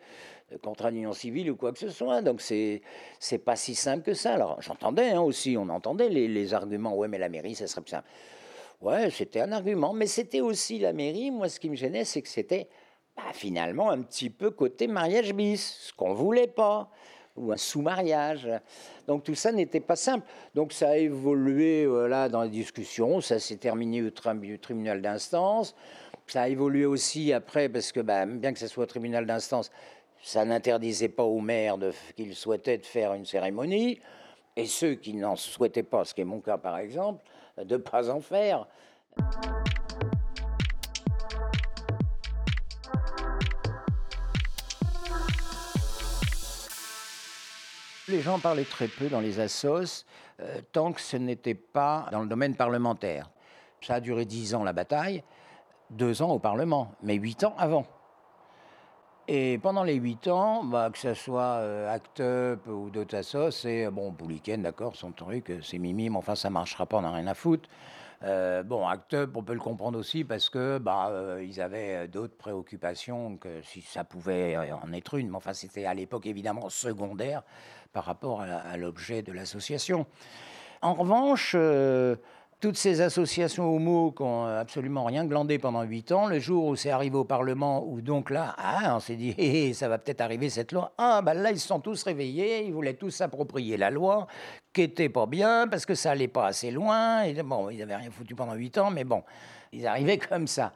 [0.50, 2.22] de contrat d'union civile ou quoi que ce soit.
[2.22, 2.83] Donc c'est
[3.20, 4.35] c'est pas si simple que ça.
[4.35, 6.96] Alors j'entendais hein, aussi, on entendait les, les, arguments.
[6.96, 8.09] Ouais, mais la mairie, ça serait plus simple.
[8.82, 11.30] Ouais, c'était un argument, mais c'était aussi la mairie.
[11.30, 12.66] Moi, ce qui me gênait, c'est que c'était
[13.16, 16.90] bah, finalement un petit peu côté mariage bis, ce qu'on voulait pas,
[17.36, 18.48] ou un sous-mariage.
[19.06, 20.26] Donc tout ça n'était pas simple.
[20.56, 25.76] Donc ça a évolué voilà, dans les discussions, ça s'est terminé au, tribunal d'instance.
[26.26, 29.70] Ça a évolué aussi après, parce que bah, bien que ce soit au tribunal d'instance,
[30.20, 31.78] ça n'interdisait pas au maire
[32.16, 34.00] qu'il souhaitait de faire une cérémonie.
[34.56, 37.22] Et ceux qui n'en souhaitaient pas, ce qui est mon cas par exemple,
[37.58, 38.66] de ne pas en faire.
[48.08, 50.04] Les gens parlaient très peu dans les assos
[50.40, 53.30] euh, tant que ce n'était pas dans le domaine parlementaire.
[53.80, 55.22] Ça a duré dix ans la bataille,
[55.90, 57.86] deux ans au Parlement, mais huit ans avant.
[59.28, 63.52] Et pendant les huit ans, bah, que ce soit euh, Act Up ou d'autres assos,
[63.52, 67.02] c'est bon, Pouliken, d'accord, son truc, euh, c'est mimi, mais enfin ça marchera pas, on
[67.02, 67.68] n'a rien à foutre.
[68.24, 72.37] Euh, bon, Act Up, on peut le comprendre aussi parce que bah, ils avaient d'autres
[72.37, 77.42] préoccupations que si ça pouvait en être une, mais enfin c'était à l'époque évidemment secondaire
[77.92, 80.06] par rapport à l'objet de l'association.
[80.82, 81.56] En revanche,
[82.62, 86.77] toutes ces associations homo qui ont absolument rien glandé pendant huit ans, le jour où
[86.77, 90.48] c'est arrivé au Parlement, où donc là, ah, on s'est dit, ça va peut-être arriver
[90.48, 90.92] cette loi.
[90.96, 94.29] Ah, ben là, ils se sont tous réveillés, ils voulaient tous s'approprier la loi,
[94.72, 97.25] qui était pas bien, parce que ça allait pas assez loin.
[97.42, 99.25] Bon, ils n'avaient rien foutu pendant huit ans, mais bon,
[99.72, 100.72] ils arrivaient comme ça.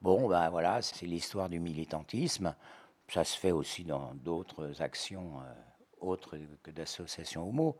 [0.00, 2.54] Bon, ben voilà, c'est l'histoire du militantisme.
[3.08, 5.52] Ça se fait aussi dans d'autres actions euh,
[6.00, 7.76] autres que d'associations homo.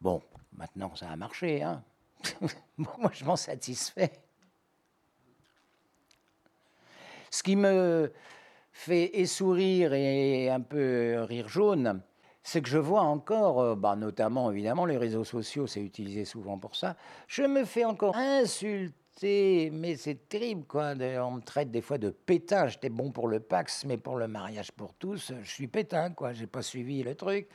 [0.00, 0.22] Bon,
[0.52, 1.82] maintenant, ça a marché, hein
[2.76, 4.12] moi, je m'en satisfais.
[7.30, 8.12] Ce qui me
[8.72, 12.02] fait sourire et un peu rire jaune,
[12.42, 16.58] c'est que je vois encore, euh, bah, notamment évidemment les réseaux sociaux, c'est utilisé souvent
[16.58, 16.96] pour ça,
[17.28, 20.94] je me fais encore insulter, mais c'est terrible quoi.
[21.20, 22.66] On me traite des fois de pétain.
[22.66, 26.32] J'étais bon pour le Pax, mais pour le mariage pour tous, je suis pétain quoi.
[26.32, 27.48] J'ai pas suivi le truc.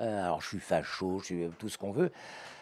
[0.00, 2.10] Euh, alors je suis facho, je suis tout ce qu'on veut.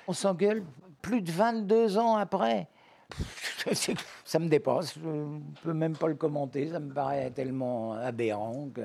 [0.08, 0.64] On s'engueule
[1.02, 2.68] plus de 22 ans après.
[4.24, 8.68] ça me dépasse, je ne peux même pas le commenter, ça me paraît tellement aberrant
[8.72, 8.82] que...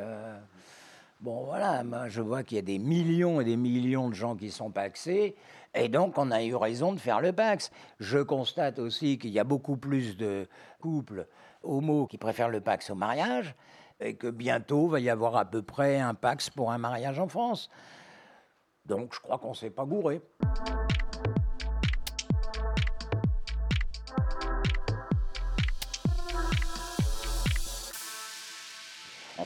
[1.22, 4.36] Bon, voilà, moi, je vois qu'il y a des millions et des millions de gens
[4.36, 5.36] qui sont paxés,
[5.74, 7.72] et donc on a eu raison de faire le Pax.
[8.00, 10.48] Je constate aussi qu'il y a beaucoup plus de
[10.82, 11.26] couples
[11.64, 13.56] homo qui préfèrent le Pax au mariage,
[14.00, 17.28] et que bientôt va y avoir à peu près un Pax pour un mariage en
[17.28, 17.70] France.
[18.86, 20.22] Donc je crois qu'on ne s'est pas gouré.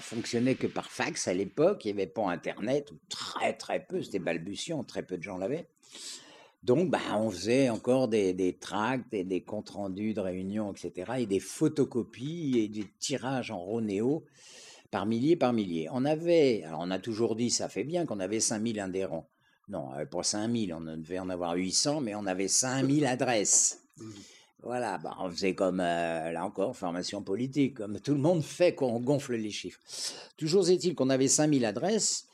[0.09, 1.85] Fonctionnait que par fax à l'époque.
[1.85, 5.37] Il n'y avait pas Internet, ou très très peu, c'était balbutiant, très peu de gens
[5.37, 5.67] l'avaient.
[6.63, 11.13] Donc, bah, on faisait encore des, des tracts et des comptes rendus de réunions, etc.,
[11.19, 14.25] et des photocopies et des tirages en ronéo
[14.91, 15.87] par milliers, par milliers.
[15.91, 19.29] On avait, alors on a toujours dit, ça fait bien qu'on avait 5000 adhérents.
[19.69, 23.83] Non, euh, pas 5000, on devait en avoir 800, mais on avait 5000 adresses.
[24.61, 28.75] Voilà, bah, on faisait comme, euh, là encore, formation politique, comme tout le monde fait
[28.75, 29.79] quand on gonfle les chiffres.
[30.37, 32.25] Toujours est-il qu'on avait 5000 adresses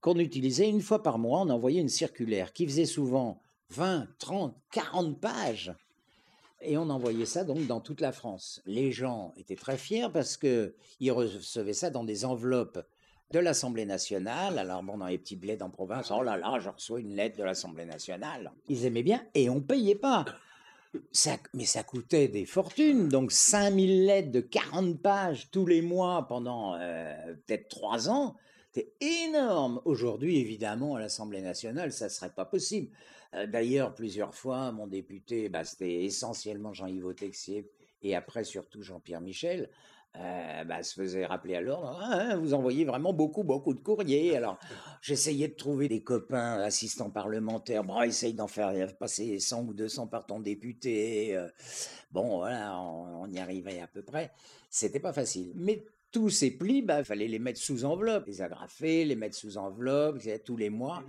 [0.00, 4.54] qu'on utilisait une fois par mois, on envoyait une circulaire qui faisait souvent 20, 30,
[4.70, 5.74] 40 pages.
[6.60, 8.60] Et on envoyait ça donc dans toute la France.
[8.66, 12.84] Les gens étaient très fiers parce qu'ils recevaient ça dans des enveloppes
[13.30, 14.58] de l'Assemblée nationale.
[14.58, 17.38] Alors bon, dans les petits bleds en province, oh là là, je reçois une lettre
[17.38, 18.52] de l'Assemblée nationale.
[18.68, 20.24] Ils aimaient bien et on payait pas
[21.54, 23.08] mais ça coûtait des fortunes.
[23.08, 28.36] Donc 5000 lettres de 40 pages tous les mois pendant euh, peut-être trois ans,
[28.72, 29.80] c'est énorme.
[29.84, 32.90] Aujourd'hui, évidemment, à l'Assemblée nationale, ça ne serait pas possible.
[33.34, 37.70] Euh, d'ailleurs, plusieurs fois, mon député, bah, c'était essentiellement Jean-Yves Texier
[38.02, 39.70] et après surtout Jean-Pierre Michel,
[40.20, 44.36] euh, bah, se faisait rappeler à l'ordre, hein, vous envoyez vraiment beaucoup, beaucoup de courriers.
[44.36, 44.58] Alors,
[45.02, 47.84] j'essayais de trouver des copains assistants parlementaires.
[47.84, 51.36] Bon, essaye d'en faire passer 100 ou 200 par ton député.
[51.36, 51.48] Euh.
[52.10, 54.32] bon, voilà, on, y arrivait à peu près.
[54.70, 55.52] C'était pas facile.
[55.54, 59.36] Mais tous ces plis, il bah, fallait les mettre sous enveloppe, les agrafer, les mettre
[59.36, 61.04] sous enveloppe, tous les mois.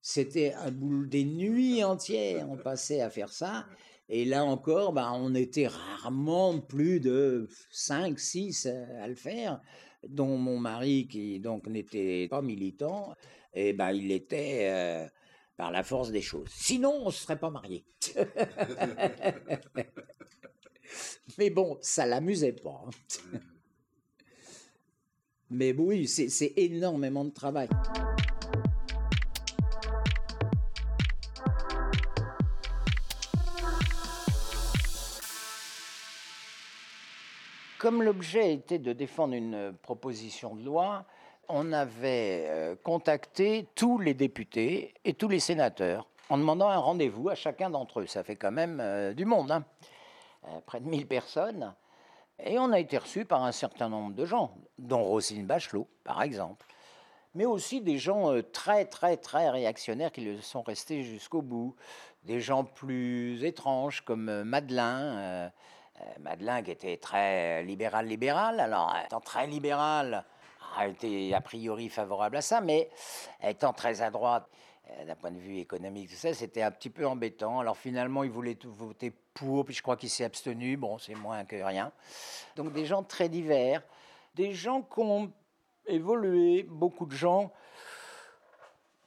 [0.00, 2.48] C'était un boule des nuits entières.
[2.48, 3.66] On passait à faire ça.
[4.12, 8.66] Et là encore, bah, on était rarement plus de 5, 6
[9.00, 9.60] à le faire,
[10.06, 13.14] dont mon mari, qui donc n'était pas militant,
[13.54, 15.06] et ben, il était euh,
[15.56, 16.48] par la force des choses.
[16.50, 17.84] Sinon, on ne se serait pas marié.
[21.38, 22.84] Mais bon, ça l'amusait pas.
[22.84, 22.90] Hein.
[25.50, 27.68] Mais oui, c'est énormément de travail.
[37.80, 41.06] Comme l'objet était de défendre une euh, proposition de loi,
[41.48, 47.30] on avait euh, contacté tous les députés et tous les sénateurs en demandant un rendez-vous
[47.30, 48.06] à chacun d'entre eux.
[48.06, 49.64] Ça fait quand même euh, du monde, hein.
[50.66, 51.74] près de 1000 personnes.
[52.44, 56.20] Et on a été reçus par un certain nombre de gens, dont Roselyne Bachelot, par
[56.20, 56.66] exemple.
[57.34, 61.74] Mais aussi des gens très, très, très réactionnaires qui le sont restés jusqu'au bout.
[62.24, 65.50] Des gens plus étranges, comme Madeleine
[66.00, 70.24] euh, Madeleine qui était très libéral-libéral, alors étant très libéral,
[70.80, 72.90] elle était a priori favorable à ça, mais
[73.42, 74.48] étant très à droite,
[74.88, 77.60] euh, d'un point de vue économique, tout ça, c'était un petit peu embêtant.
[77.60, 80.76] Alors finalement, il voulait voter pour, puis je crois qu'il s'est abstenu.
[80.76, 81.92] Bon, c'est moins que rien.
[82.56, 83.82] Donc des gens très divers,
[84.34, 85.32] des gens qui ont
[85.86, 87.52] évolué, beaucoup de gens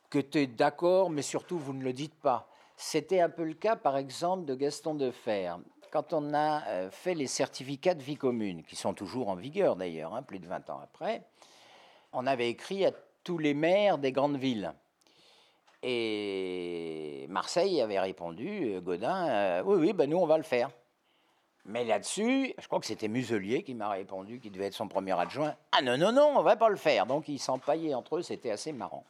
[0.10, 2.48] qui étaient d'accord, mais surtout vous ne le dites pas.
[2.76, 5.54] C'était un peu le cas, par exemple, de Gaston Defer
[5.94, 9.76] quand on a euh, fait les certificats de vie commune, qui sont toujours en vigueur
[9.76, 11.22] d'ailleurs, hein, plus de 20 ans après,
[12.14, 12.92] on avait écrit à
[13.24, 14.74] tous les maires des grandes villes.
[15.84, 20.72] Et Marseille avait répondu, euh, Godin, euh, oui, oui, ben nous on va le faire.
[21.66, 25.18] Mais là-dessus, je crois que c'était Muselier qui m'a répondu, qui devait être son premier
[25.18, 25.56] adjoint.
[25.74, 27.06] Ah non, non, non, on va pas le faire.
[27.06, 29.06] Donc ils s'empaillaient entre eux, c'était assez marrant.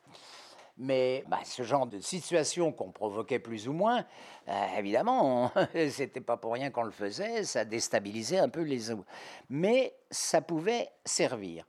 [0.78, 4.06] Mais bah, ce genre de situation qu'on provoquait plus ou moins,
[4.48, 5.52] euh, évidemment,
[5.90, 9.06] c'était pas pour rien qu'on le faisait, ça déstabilisait un peu les eaux.
[9.50, 11.66] Mais ça pouvait servir,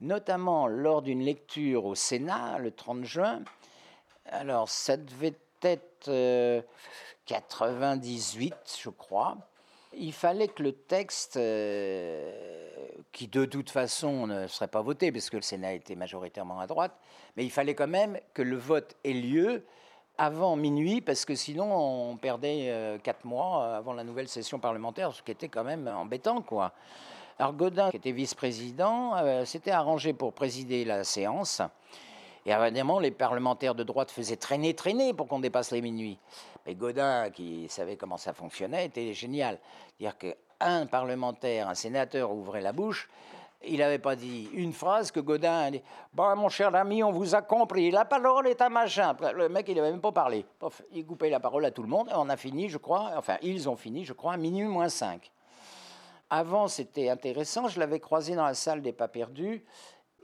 [0.00, 3.42] notamment lors d'une lecture au Sénat le 30 juin.
[4.26, 6.10] Alors, ça devait être
[7.26, 9.38] 98, euh, je crois.
[9.94, 12.30] Il fallait que le texte, euh,
[13.12, 16.66] qui de toute façon ne serait pas voté, parce que le Sénat était majoritairement à
[16.66, 16.92] droite,
[17.36, 19.64] mais il fallait quand même que le vote ait lieu
[20.18, 25.14] avant minuit, parce que sinon on perdait euh, quatre mois avant la nouvelle session parlementaire,
[25.14, 26.72] ce qui était quand même embêtant, quoi.
[27.38, 31.62] Alors Godin, qui était vice-président, euh, s'était arrangé pour présider la séance.
[32.44, 36.18] Et évidemment, les parlementaires de droite faisaient traîner, traîner pour qu'on dépasse les minuit.
[36.68, 39.58] Mais Godin, qui savait comment ça fonctionnait, était génial.
[39.98, 43.08] Dire qu'un parlementaire, un sénateur ouvrait la bouche,
[43.66, 45.80] il n'avait pas dit une phrase que Godin dit
[46.12, 49.16] Bon, mon cher ami, on vous a compris, la parole est un machin.
[49.34, 50.44] Le mec, il n'avait même pas parlé.
[50.92, 52.10] il coupait la parole à tout le monde.
[52.10, 54.90] Et on a fini, je crois, enfin, ils ont fini, je crois, à minuit moins
[54.90, 55.32] 5.
[56.28, 59.64] Avant, c'était intéressant, je l'avais croisé dans la salle des Pas Perdus.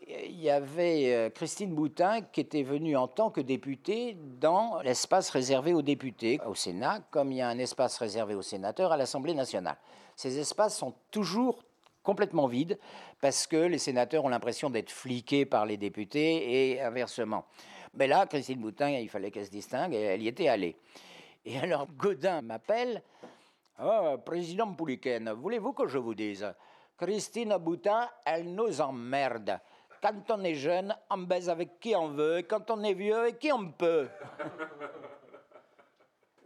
[0.06, 5.30] Il y avait euh, Christine Boutin qui était venue en tant que députée dans l'espace
[5.30, 8.98] réservé aux députés au Sénat, comme il y a un espace réservé aux sénateurs à
[8.98, 9.76] l'Assemblée nationale.
[10.14, 11.62] Ces espaces sont toujours
[12.02, 12.78] complètement vides
[13.22, 17.46] parce que les sénateurs ont l'impression d'être fliqués par les députés et inversement.
[17.94, 20.76] Mais là, Christine Boutin, il fallait qu'elle se distingue et elle y était allée.
[21.46, 23.02] Et alors Godin m'appelle
[23.82, 26.46] Oh, président Pouliken, voulez-vous que je vous dise?
[26.96, 29.58] Christine Boutin, elle nous emmerde.
[30.04, 33.38] Quand on est jeune, on baise avec qui on veut, quand on est vieux, avec
[33.38, 34.06] qui on peut.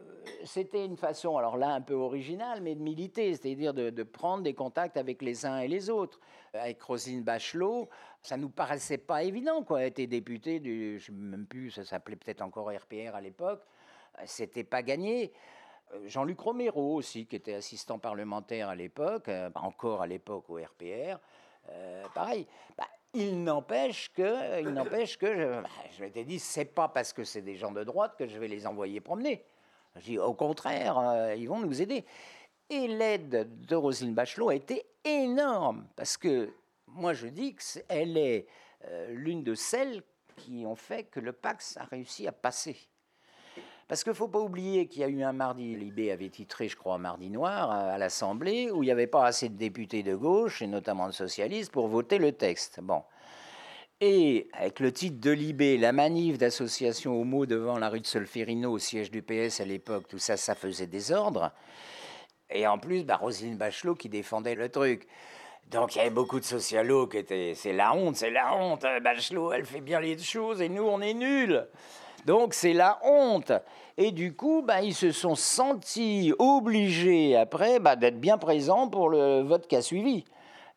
[0.01, 4.44] Euh, c'était une façon, alors là un peu originale, mais de militer, c'est-à-dire de, prendre
[4.44, 6.21] des contacts avec les uns et les autres.
[6.55, 7.88] Avec Rosine Bachelot,
[8.23, 9.81] ça nous paraissait pas évident, quoi.
[9.81, 13.21] Elle était députée du, je ne sais même plus, ça s'appelait peut-être encore RPR à
[13.21, 13.64] l'époque.
[14.25, 15.33] C'était pas gagné.
[15.94, 20.59] Euh, Jean-Luc Romero aussi, qui était assistant parlementaire à l'époque, euh, encore à l'époque au
[20.59, 21.18] RPR,
[21.70, 22.46] euh, pareil.
[22.76, 27.12] Bah, il n'empêche que, il n'empêche que, je, bah, je m'étais dit, c'est pas parce
[27.12, 29.44] que c'est des gens de droite que je vais les envoyer promener.
[29.96, 32.04] Je dis, au contraire, ils vont nous aider.
[32.70, 36.52] Et l'aide de Roselyne Bachelot a été énorme, parce que
[36.87, 38.46] moi je dis qu'elle est
[39.09, 40.02] l'une de celles
[40.37, 42.76] qui ont fait que le Pax a réussi à passer.
[43.88, 46.68] Parce qu'il ne faut pas oublier qu'il y a eu un mardi, Libé avait titré,
[46.68, 50.14] je crois, Mardi Noir à l'Assemblée, où il n'y avait pas assez de députés de
[50.14, 52.81] gauche, et notamment de socialistes, pour voter le texte.
[52.83, 53.03] Bon.
[54.03, 58.70] Et avec le titre de Libé, la manif d'association homo devant la rue de Solferino,
[58.70, 61.51] au siège du PS à l'époque, tout ça, ça faisait désordre.
[62.51, 65.09] Et en plus, bah, Roselyne Bachelot qui défendait le truc.
[65.70, 68.87] Donc il y avait beaucoup de socialos qui étaient c'est la honte, c'est la honte.
[69.03, 71.66] Bachelot, elle fait bien les choses et nous, on est nuls.
[72.29, 73.53] Donc c'est la honte.
[73.97, 79.09] Et du coup, bah, ils se sont sentis obligés après bah, d'être bien présents pour
[79.09, 80.27] le vote qui a suivi.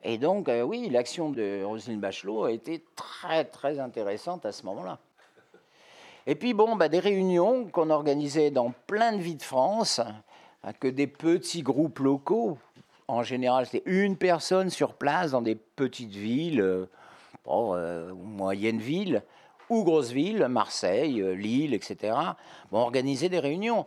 [0.01, 4.65] Et donc, euh, oui, l'action de Roselyne Bachelot a été très, très intéressante à ce
[4.65, 4.99] moment-là.
[6.25, 9.99] Et puis, bon, bah, des réunions qu'on organisait dans plein de villes de France,
[10.79, 12.59] que des petits groupes locaux.
[13.09, 16.85] En général, c'était une personne sur place dans des petites villes, euh,
[17.49, 19.21] euh, moyennes villes
[19.71, 22.13] ou grosses villes, Marseille, euh, Lille, etc.,
[22.71, 23.85] vont organiser des réunions.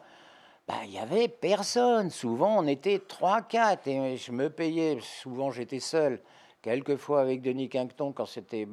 [0.66, 2.09] Ben, il n'y avait personne.
[2.09, 4.99] Souvent, on était 3-4 et je me payais.
[5.03, 6.23] Souvent, j'étais seul.
[6.62, 8.66] Quelquefois avec Denis Quinqueton quand c'était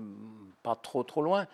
[0.63, 1.47] pas trop trop loin.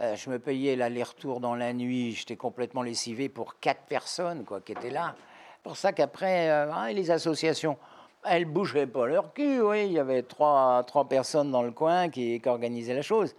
[0.00, 2.10] Euh, je me payais l'aller-retour dans la nuit.
[2.10, 5.14] J'étais complètement lessivé pour quatre personnes quoi, qui étaient là.
[5.62, 7.78] pour ça qu'après, euh, hein, les associations,
[8.24, 9.60] elles bougeaient pas leur cul.
[9.60, 13.36] Oui, il y avait trois, trois personnes dans le coin qui, qui organisaient la chose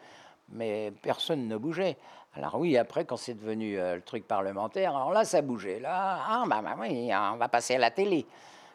[0.50, 1.98] mais personne ne bougeait.
[2.34, 5.80] Alors oui, après, quand c'est devenu euh, le truc parlementaire, alors là, ça bougeait.
[5.80, 8.26] Là, ah, bah, bah oui, on va passer à la télé.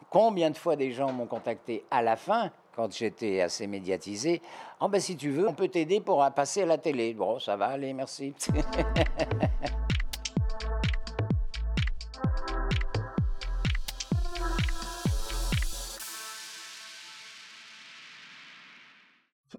[0.09, 4.41] Combien de fois des gens m'ont contacté à la fin, quand j'étais assez médiatisé,
[4.79, 7.13] oh, ben, si tu veux, on peut t'aider pour passer à la télé.
[7.13, 8.33] Bon, ça va, allez, merci.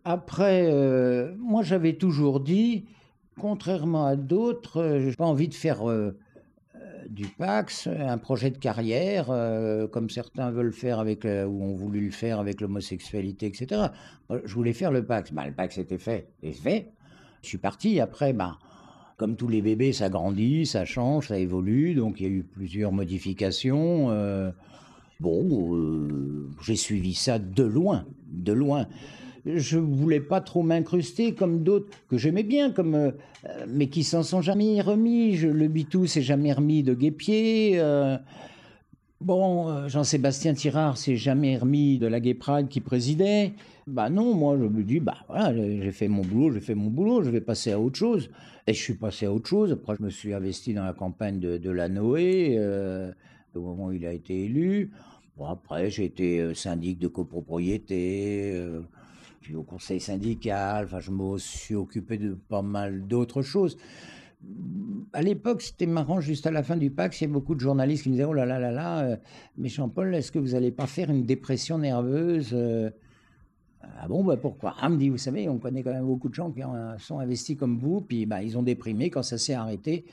[0.04, 2.86] Après, euh, moi j'avais toujours dit,
[3.40, 6.18] contrairement à d'autres, euh, je n'ai pas envie de faire euh,
[7.08, 9.26] du Pax un projet de carrière,
[9.90, 13.86] comme certains veulent faire avec, ou ont voulu le faire avec l'homosexualité, etc.
[14.44, 15.32] Je voulais faire le Pax.
[15.32, 16.92] Bah, le Pax était fait, et fait.
[17.42, 18.00] Je suis parti.
[18.00, 18.56] Après, bah,
[19.16, 21.94] comme tous les bébés, ça grandit, ça change, ça évolue.
[21.94, 24.06] Donc il y a eu plusieurs modifications.
[25.20, 28.86] bon, j'ai suivi ça de loin, de loin
[29.44, 33.12] je voulais pas trop m'incruster comme d'autres que j'aimais bien, comme euh,
[33.68, 35.34] mais qui s'en sont jamais remis.
[35.34, 37.72] Je, le Bitou s'est jamais remis de Guépier.
[37.80, 38.16] Euh,
[39.20, 43.52] bon, euh, Jean-Sébastien Tirard s'est jamais remis de la Gay Pride qui présidait.
[43.88, 46.88] Bah non, moi je me dis, bah voilà, j'ai fait mon boulot, j'ai fait mon
[46.88, 48.30] boulot, je vais passer à autre chose.
[48.68, 49.72] Et je suis passé à autre chose.
[49.72, 52.56] Après, je me suis investi dans la campagne de, la Noé,
[53.56, 54.92] au moment où il a été élu.
[55.36, 58.54] Bon, après, j'ai été syndic de copropriété,
[59.42, 63.76] puis au conseil syndical, enfin, je me suis occupé de pas mal d'autres choses.
[65.12, 67.60] À l'époque, c'était marrant, juste à la fin du PAX, il y a beaucoup de
[67.60, 69.16] journalistes qui me disaient Oh là là là là, euh,
[69.56, 72.56] mais Jean-Paul, est-ce que vous n'allez pas faire une dépression nerveuse
[74.00, 74.74] ah bon, bah pourquoi?
[74.80, 76.62] Ah, me dit, vous savez, on connaît quand même beaucoup de gens qui
[76.98, 80.04] sont investis comme vous, puis bah, ils ont déprimé quand ça s'est arrêté.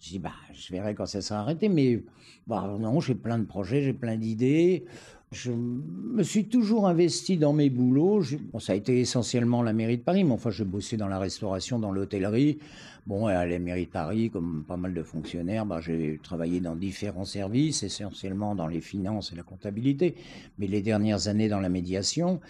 [0.00, 2.02] Je dis, bah, je verrai quand ça sera arrêté, mais
[2.46, 4.84] bah, non, j'ai plein de projets, j'ai plein d'idées.
[5.30, 8.22] Je me suis toujours investi dans mes boulots.
[8.52, 11.18] bon, ça a été essentiellement la mairie de Paris, mais enfin, j'ai bossé dans la
[11.18, 12.58] restauration, dans l'hôtellerie.
[13.06, 16.76] Bon, à la mairie de Paris, comme pas mal de fonctionnaires, bah, j'ai travaillé dans
[16.76, 20.14] différents services, essentiellement dans les finances et la comptabilité,
[20.58, 22.40] mais les dernières années dans la médiation.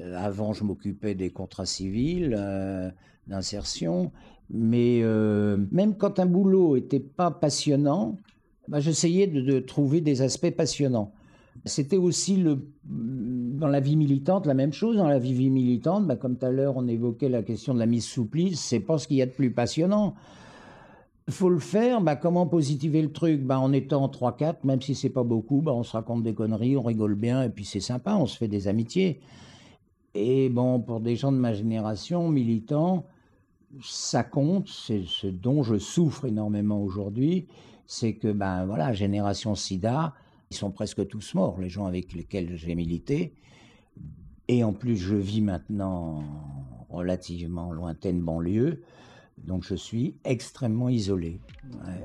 [0.00, 2.90] Euh, avant, je m'occupais des contrats civils, euh,
[3.26, 4.12] d'insertion.
[4.50, 8.18] Mais euh, même quand un boulot n'était pas passionnant,
[8.68, 11.12] bah, j'essayais de, trouver des aspects passionnants.
[11.66, 12.42] C'était aussi
[12.84, 14.96] dans la vie militante la même chose.
[14.96, 17.86] Dans la vie militante, bah, comme tout à l'heure on évoquait la question de la
[17.86, 20.14] mise sous c'est pas ce qu'il y a de plus passionnant.
[21.28, 22.00] Il faut le faire.
[22.00, 23.42] Bah, comment positiver le truc?
[23.42, 26.76] Bah, En étant 3-4, même si c'est pas beaucoup, bah, on se raconte des conneries,
[26.76, 29.20] on rigole bien et puis c'est sympa, on se fait des amitiés.
[30.14, 33.04] Et bon, pour des gens de ma génération, militants,
[33.82, 37.46] ça compte, c'est ce dont je souffre énormément aujourd'hui,
[37.86, 40.14] c'est que, ben voilà, génération sida,
[40.50, 43.34] ils sont presque tous morts, les gens avec lesquels j'ai milité.
[44.48, 46.24] Et en plus, je vis maintenant
[46.88, 48.82] relativement lointaine banlieue,
[49.38, 51.40] donc je suis extrêmement isolé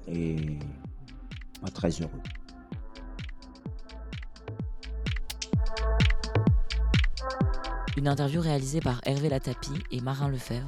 [0.08, 0.38] et
[1.60, 2.22] pas très heureux.
[7.98, 10.68] Une interview réalisée par Hervé Latapi et Marin Lefebvre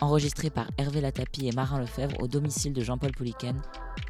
[0.00, 3.60] enregistré par Hervé Latapi et Marin Lefebvre au domicile de Jean-Paul Pouliken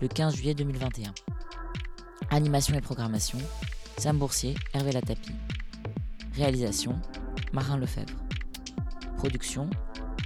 [0.00, 1.12] le 15 juillet 2021.
[2.30, 3.38] Animation et programmation,
[3.98, 5.32] Sam Boursier, Hervé Latapi.
[6.34, 6.96] Réalisation,
[7.52, 8.16] Marin Lefebvre.
[9.16, 9.70] Production,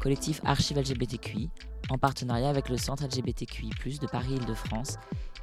[0.01, 1.51] collectif Archive LGBTQI,
[1.91, 3.71] en partenariat avec le Centre LGBTQI,
[4.01, 4.97] de Paris-Île-de-France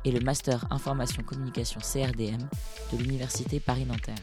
[0.04, 2.48] et le Master Information Communication CRDM
[2.92, 4.16] de l'Université Paris-Nanterre.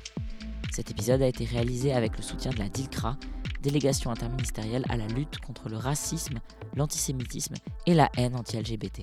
[0.73, 3.17] Cet épisode a été réalisé avec le soutien de la DILCRA,
[3.63, 6.41] délégation interministérielle à la lutte contre le racisme,
[6.75, 7.55] l'antisémitisme
[7.87, 9.03] et la haine anti-LGBT.